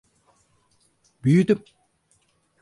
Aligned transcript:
Büyüdüm. 1.23 1.63